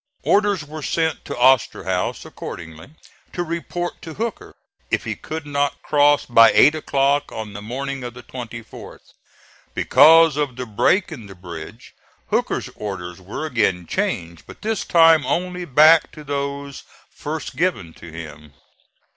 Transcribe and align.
Orders 0.23 0.65
were 0.65 0.81
sent 0.81 1.23
to 1.25 1.37
Osterhaus 1.37 2.25
accordingly 2.25 2.95
to 3.33 3.43
report 3.43 4.01
to 4.01 4.15
Hooker, 4.15 4.55
if 4.89 5.03
he 5.03 5.13
could 5.15 5.45
not 5.45 5.79
cross 5.83 6.25
by 6.25 6.51
eight 6.53 6.73
o'clock 6.73 7.31
on 7.31 7.53
the 7.53 7.61
morning 7.61 8.03
of 8.03 8.15
the 8.15 8.23
24th. 8.23 9.13
Because 9.75 10.37
of 10.37 10.55
the 10.55 10.65
break 10.65 11.11
in 11.11 11.27
the 11.27 11.35
bridge, 11.35 11.93
Hooker's 12.31 12.69
orders 12.69 13.21
were 13.21 13.45
again 13.45 13.85
changed, 13.85 14.45
but 14.47 14.63
this 14.63 14.83
time 14.85 15.23
only 15.23 15.65
back 15.65 16.11
to 16.13 16.23
those 16.23 16.81
first 17.11 17.55
given 17.55 17.93
to 17.93 18.11
him. 18.11 18.53